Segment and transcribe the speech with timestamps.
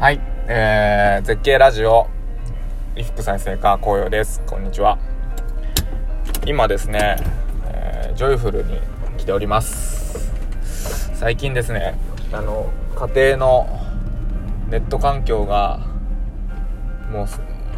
[0.00, 2.08] はい、えー、絶景ラジオ、
[2.94, 4.40] 衣服再生家、紅葉です。
[4.46, 4.96] こんにちは。
[6.46, 7.18] 今ですね、
[7.66, 8.80] えー、ジョイフルに
[9.18, 10.32] 来ております。
[11.12, 11.98] 最近ですね、
[12.32, 13.68] あの、家庭の
[14.70, 15.80] ネット環境が、
[17.12, 17.26] もう、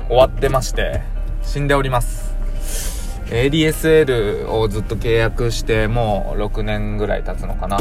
[0.06, 1.02] 終わってまして、
[1.42, 2.36] 死んでおります。
[3.30, 7.78] ADSL をずっと契約してもう6年ぐらい経つのかな。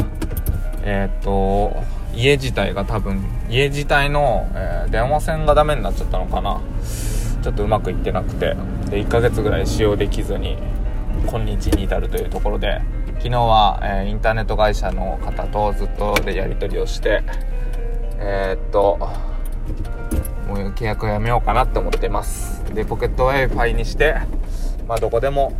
[0.82, 1.84] えっ、と、
[2.14, 6.60] 家自体が多分、家自体の、えー、電話線がダメになっちゃったのかな。
[7.42, 8.56] ちょっとうまくいってなくて、
[8.90, 10.58] で、1ヶ月ぐらい使用できずに、
[11.26, 12.80] 今日に至るというところで、
[13.18, 17.22] 昨日は、えー、インターネット会社の方とずっとでやり取りをして、
[18.18, 18.98] えー、っと、
[20.48, 22.64] もう契約やめようかなって思ってます。
[22.74, 24.16] で、ポケット Wi-Fi にして、
[24.86, 25.52] まあ、どこでも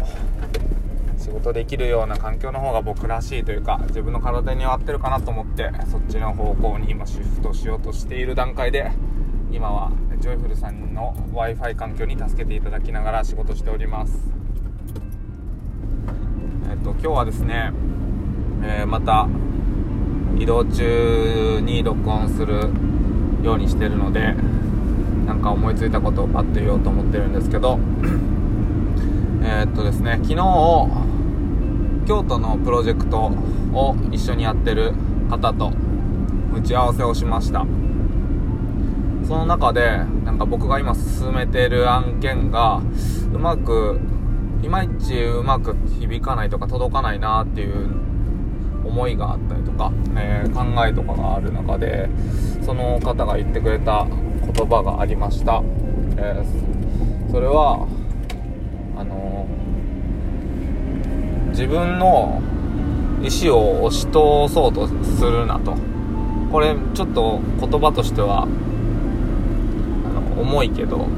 [1.33, 8.93] 事できるような環境の方が僕らしいというか自分の体に合ってるかなと思ってそっちの方向に今シフトしようとしている段階で
[9.51, 9.91] 今は
[10.21, 14.31] ジョイフルさんの w i f i 環境に助けていただきながら仕事しております。
[16.71, 17.73] えっと今日はですね、
[18.63, 19.29] えー、また
[20.39, 22.71] 移動中に録音する
[23.43, 24.35] ようにしてるので
[25.27, 27.79] なんか思いついたことをパッと言おうと思ってるんですけど
[29.45, 31.02] え、っとですね昨日
[32.07, 33.33] 京都のプロジェクト
[33.73, 34.93] を一緒にやってる
[35.31, 35.73] 方と
[36.55, 37.67] 打ち合わせをしました。
[39.27, 42.83] その中でなんか僕が今進めてる案件が
[43.33, 44.01] うまく
[44.63, 47.89] いまいちうまく響かないとか届かないなっていう
[48.85, 52.09] 思いがあったりとか、えー、考えとかがある中で
[52.65, 55.63] その方が言ってくれた言葉がありました、
[56.17, 57.87] えー、それは
[58.97, 59.47] あの
[61.53, 62.43] 自分の
[63.23, 65.77] 意思を押し通そうとするなと。
[66.51, 68.47] これちょっと言葉としてはあ
[70.37, 71.09] の重いけど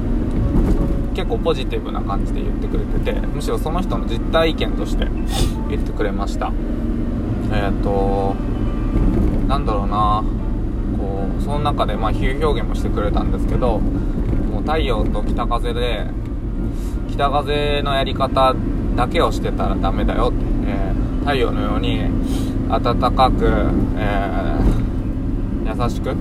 [1.12, 5.08] 結構ポジティブな感じで言ってくれててむしろその人の実体験として
[5.68, 6.52] 言ってくれました。
[7.52, 8.36] えっ、ー、と
[9.48, 10.22] なんだろうな
[10.98, 16.06] こうその中でまあ比喩表現もしてくれたんですけどもう太陽と北風で
[17.10, 18.54] 北風のやり方
[18.96, 22.00] だけをしてたらダメだよって、えー、太陽のように
[22.68, 23.46] 暖かく、
[23.96, 26.12] えー、優しく、え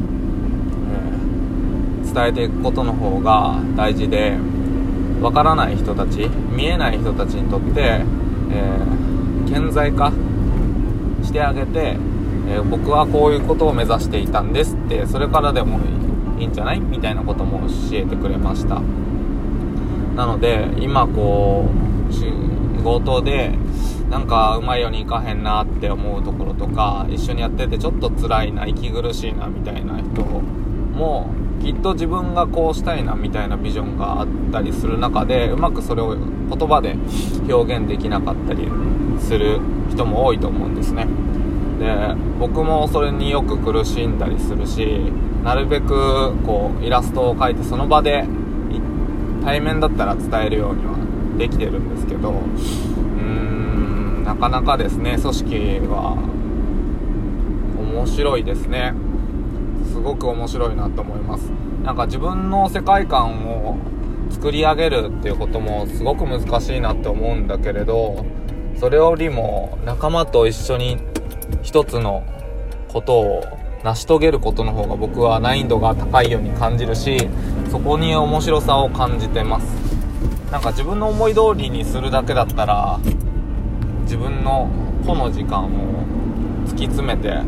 [2.03, 4.37] ー、伝えていくことの方が大事で
[5.21, 8.01] わからない人たち見えない人たちにとって、
[8.51, 8.77] え
[9.49, 10.11] 顕在化
[11.23, 11.95] してあげて、
[12.49, 15.79] え僕はこういうことを目指していたんですってそれからでも
[16.37, 16.81] いいんじゃない？
[16.81, 18.81] みたいなことも教えてくれました。
[20.17, 21.69] なので今こ
[22.09, 22.13] う
[22.83, 23.53] 仕事で
[24.09, 31.29] なんかうまいようにいかへんなって思うところとか一緒にやっててちょっと辛いな息苦しいなみたいな人も
[31.61, 36.97] きっと自分がこうしたいなみたいなビジョンがあったりする中でうまくそれを言葉で
[37.49, 38.67] 表現できなかったり
[39.17, 41.07] する人も多いと思うんですね。
[41.79, 45.09] で僕もそれによく苦しんだりするし
[45.41, 48.25] なるべくこうイラストを描いてその場で
[49.45, 51.02] 対面だったら伝えるようには
[51.37, 55.55] できてるんですけどうーんなかなかですね組織
[55.89, 56.17] は
[57.77, 58.93] 面白いですね。
[59.91, 61.51] すごく面白いなと思います。
[61.83, 63.77] なんか自分の世界観を
[64.31, 68.25] 作り上げるっていうこともすごく難しいなって思うんだけれど
[68.79, 70.97] それよりも仲間と一緒に
[71.61, 72.23] 一つの
[72.87, 73.43] ことを
[73.83, 77.29] 成し遂げることの方が僕は難易度が高いように感じるし
[77.69, 79.92] そこに面白さを感じてます。
[80.53, 82.99] なんか自分の思い通りにするだけだったら
[84.03, 84.69] 自分の
[85.03, 86.05] 個の時間を
[86.67, 87.39] 突き詰めて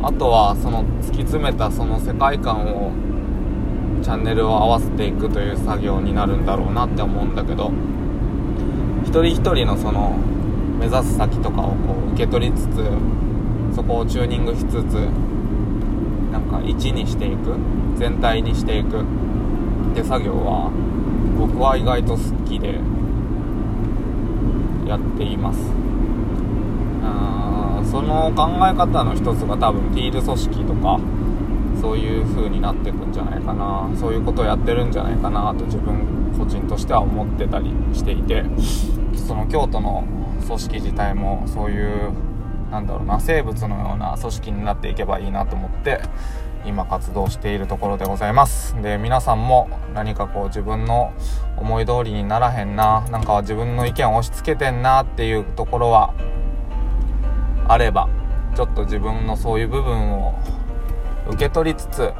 [0.00, 2.92] あとはその突き詰めたその世界観を
[4.04, 7.72] チャンネルを合わせていくという作業になるんだろうなって思うんだけど
[9.02, 10.16] 一人一人のその
[10.78, 12.84] 目指す先とかをこう受け取りつつ
[13.74, 14.94] そこをチューニングしつつ
[16.30, 17.56] なんか1にしていく
[17.96, 19.04] 全体にしていくっ
[19.96, 20.70] て作業は
[21.42, 22.78] 僕は意外と好きで
[24.86, 25.58] やっています。
[27.02, 31.00] あその考え方の一つが多分ティール組織とか
[31.80, 33.90] そういう風になっていくんじゃないかな。
[33.96, 38.44] そういうことをやってるんじゃないかなと自分個人としては思ってたりしていて
[39.16, 40.04] その京都の
[40.46, 42.12] 組織自体もそういう
[42.70, 46.00] なんだろうな生物のような組織になっていけばいいなと思って
[46.64, 48.80] 今活動しているところでございます。
[48.82, 51.12] で皆さんも何かこう自分の
[51.56, 56.14] 思い通りにならへんななんか自分の意見を押し付けてんなっていうところは
[57.68, 58.08] あれば
[58.54, 60.34] ちょっと自分のそういう部分を
[61.28, 62.12] 受け取りつつ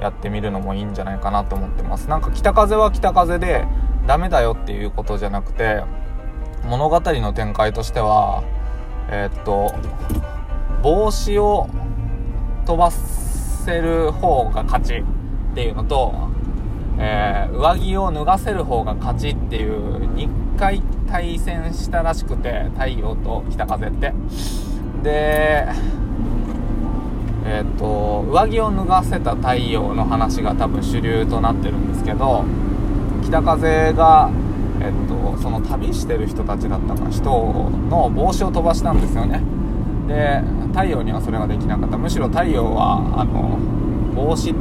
[0.00, 2.08] やってみるのもいいんじゃないかなと思ってます。
[2.08, 3.66] なんか北風は北風で
[4.06, 5.82] ダメだよっていうことじゃなくて
[6.64, 8.42] 物語の展開としては
[9.08, 9.74] えー、っと
[10.82, 11.68] 帽子を
[12.64, 16.14] 飛ばせる方が勝ちっていうのと、
[16.98, 24.12] えー、上着を脱がせる方が勝ちっていう2回対戦したらしくて太陽と北風って。
[25.02, 25.68] で
[27.46, 32.42] えっ、と上着を脱がせた太陽の話が多分主流となってるんですけど
[33.22, 34.30] 北風が
[34.80, 39.40] えっと、その旅してる人たちだったか人の帽子を飛ばしたんですよね。
[40.06, 40.42] で
[40.74, 41.96] 太陽にはそれができなかった。
[41.96, 43.58] むしろ太陽はあの
[44.12, 44.54] 帽子っ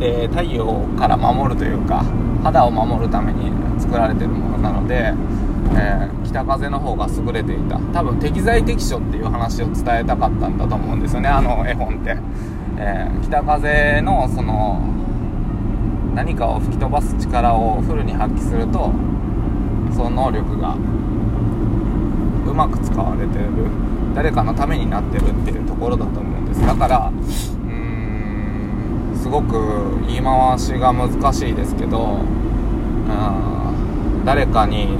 [0.00, 2.04] て太陽から守るというか
[2.42, 5.12] 肌を守るために作られてるものなので、
[5.76, 7.78] えー、北風の方が優れていた。
[7.92, 12.16] 多分適材適所っていう話を伝えたかったんだと思うんですよねあの絵本って、
[12.78, 14.80] えー、北風のその
[16.14, 18.90] 何かを吹き飛ばす力をフルに発揮すると
[19.94, 20.74] その能力が
[22.46, 23.97] うまく使われてる。
[24.14, 26.66] 誰かのためになってるっていうところだと思うんです。
[26.66, 27.72] だからうー
[29.12, 33.12] んすごく言い回しが難しいですけどう
[34.22, 34.98] ん誰かに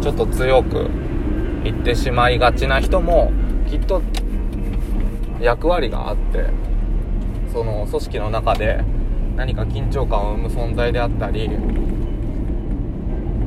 [0.00, 0.90] ちょっと強く
[1.64, 3.32] 言ってしまいがちな人も
[3.68, 4.02] きっと
[5.40, 6.46] 役割があって
[7.52, 8.84] その組織の中で
[9.36, 11.50] 何か緊張感を生む存在であったり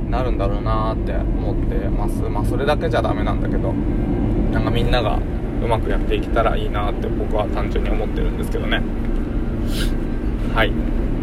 [0.09, 2.21] なるんだろうなって思ってます。
[2.23, 3.73] まあそれだけじゃダメなんだけど。
[4.51, 5.19] なんかみんなが
[5.63, 8.81] うまくやっていけたらいいなって僕は単純に思ってるんですけどね。
[10.54, 10.72] はい。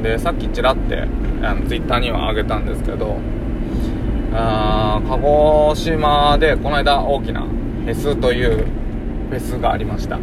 [0.02, 1.08] でさっきちらって
[1.42, 3.16] あの Twitter にはあげたんですけど
[4.32, 8.66] あ鹿児島でこの間大きなフェスという
[9.30, 10.18] フェスがありました。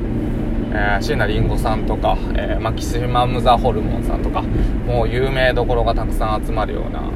[0.75, 4.41] えー、椎名林檎さんとか、えー、マキシマム・ザ・ホルモンさんとか
[4.87, 7.11] もう有名どころがたくさん集まるような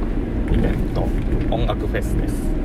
[0.52, 1.08] イベント
[1.50, 2.57] 音楽フェスです。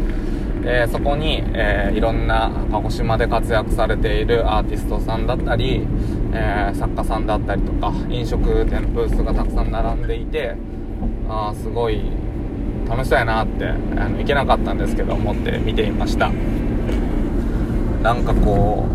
[0.63, 5.85] でそこに、えー、いろんな鹿児島で活躍されているアーティストさんだったり、
[6.33, 10.55] えー、作家さんだったりとか飲食店ブースがたくさん並んでいて
[11.27, 12.01] あすごい
[12.87, 13.73] 楽しそうやなってあ
[14.07, 16.31] の行けなかったんですけど思って見ていました。
[18.01, 18.85] なんかこ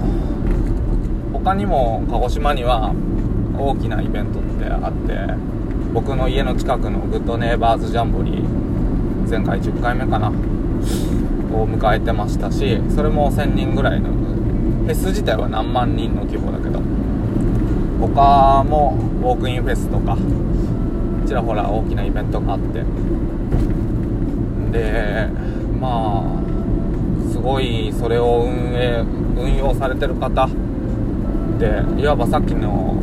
[1.32, 2.94] う他にも鹿児島には
[3.58, 5.16] 大きなイベントってあって
[5.94, 10.30] 僕の家の近くのグッドネイバーズジャンボリー前回10回目かな
[11.52, 16.80] を迎えてましたしそれも1000人ぐらいのフェス自体は何万人の規模だけど
[18.00, 20.16] 他もウォークインフェスとか
[21.26, 22.84] ちらほら大きなイベントがあって
[24.72, 25.28] で
[25.78, 29.04] まあすごいそれを運営
[29.36, 30.48] 運用されてる方
[31.58, 32.94] でいわばさっきの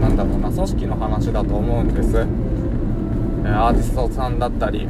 [0.00, 2.26] なんだろうな組織の話だと思うんです。
[3.44, 4.86] アーティストさんだったり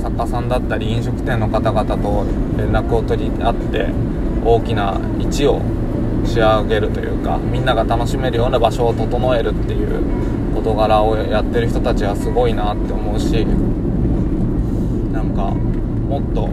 [0.00, 2.24] 作家さんだったり飲食店の方々と
[2.56, 3.88] 連絡を取り合って
[4.44, 5.60] 大きな位置を
[6.24, 10.02] 仕上げるというかみんなが楽しめるような場所を整えるっていう
[10.54, 13.44] 事柄をやってる人たちはすごいなって思うし
[15.12, 16.48] なんかもっと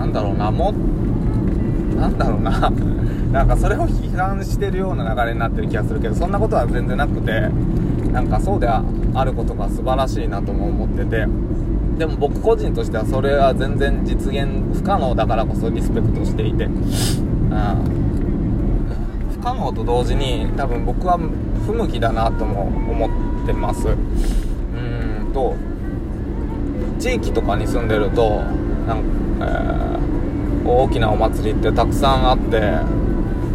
[0.00, 0.72] なんだろうなも
[1.96, 2.72] なんだろうな
[3.30, 7.48] なんかそれを批判してるような流れになってる気がするけどそんなことは全然なくて
[8.12, 8.66] なんかそうで
[9.14, 11.26] あることが素晴らしいなとも思ってて
[11.98, 16.74] でも僕個人としてはそれは全然実現不可能だからこそリスペクトしていて、うん、
[19.32, 21.18] 不可能と同時に多分僕は
[21.66, 23.08] 不向きだなとも思
[23.42, 23.88] ってます。
[23.88, 25.54] うんと
[26.98, 28.40] 地域とかに住んでると
[28.86, 29.04] なんか、
[29.42, 32.78] えー、大きなお祭りってたくさんあって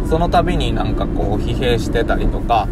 [0.08, 2.68] その度になんかこう疲弊してたりとか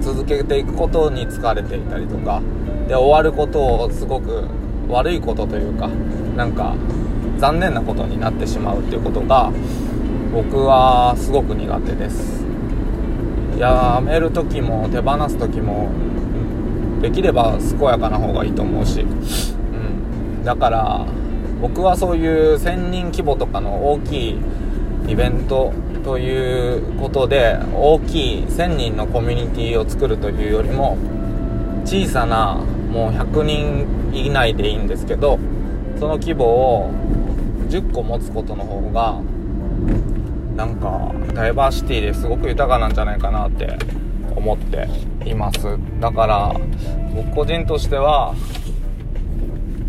[0.00, 2.42] 続けていくことに疲れていたりとか
[2.88, 4.44] で終わることをすごく
[4.88, 5.88] 悪いことというか
[6.36, 6.74] なんか
[7.38, 9.52] 残念なことになってしまうっていうことが
[10.32, 12.44] 僕はすごく苦手です。
[13.58, 15.88] やめる時も手放す時も
[17.00, 21.06] できれば健やかな方がいいと思うし、うん、だから
[21.60, 24.38] 僕はそういう1000人規模とかの大きい
[25.08, 30.96] イベントということで大きい1000人のコミュニティを作るというよりも
[31.84, 32.54] 小さな
[32.90, 35.38] もう100人以内でいいんですけど
[35.98, 36.90] その規模を
[37.68, 39.20] 10個持つことの方が
[40.56, 43.76] なんかダイバーシティですごく豊かなんじゃないかなって
[44.36, 44.88] 思って
[45.24, 45.78] います。
[46.00, 46.54] だから
[47.14, 48.34] 僕個人としては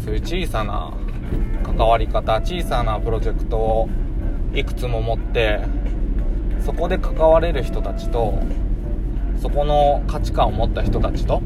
[0.04, 0.92] そういう小さな
[1.64, 3.90] 関わり方小さなプロジェクトを
[4.56, 5.60] いくつも持って
[6.64, 8.42] そこで関われる人たちと
[9.42, 11.42] そこの価値観を持った人たちと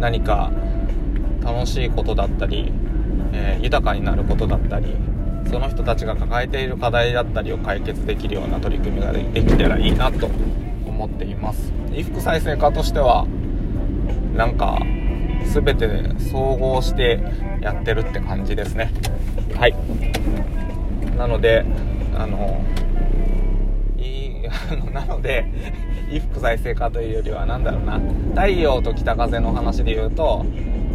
[0.00, 0.52] 何か
[1.42, 2.72] 楽しいことだったり、
[3.32, 4.96] えー、豊かになることだったり
[5.50, 10.26] その人たちが抱えている課題だったりを解決できるような取り組みができたらいいなと
[10.86, 11.70] 思っています。
[11.90, 13.26] 衣服再生課としては
[14.34, 14.78] なんか
[15.44, 15.88] 全て
[16.30, 17.20] 総合して
[17.60, 18.92] やってるって感じですね。
[19.54, 19.74] はい。
[21.16, 21.64] なので
[22.16, 22.60] あの
[23.98, 24.32] いい
[24.92, 25.46] なので
[26.08, 28.00] 衣服再生課というよりは何だろうな。
[28.34, 30.44] 太陽と北風の話で言うと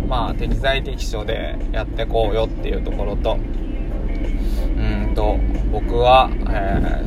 [0.08, 3.38] まあ適材適所でやってこうよっていうところと
[4.78, 5.38] うんと
[5.72, 7.04] 僕は、え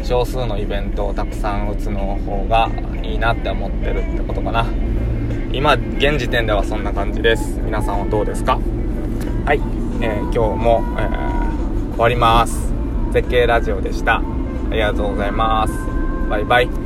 [0.00, 2.70] ー、少数のイベントをたくさん打つの方が
[3.02, 4.66] いいなって思ってるってことかな。
[5.52, 7.60] 今現時点ではそんな感じです。
[7.62, 8.58] 皆さんはどうですか？
[9.44, 9.60] はい、
[10.00, 11.41] えー、今日も、えー、
[11.92, 12.72] 終わります。
[13.12, 14.16] 絶景ラジオでした。
[14.16, 14.22] あ
[14.70, 15.74] りがとうございます。
[16.28, 16.81] バイバイ。